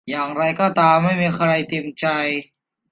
[0.09, 2.05] อย่างไรก็ตามไม่มีใครเต็มใจ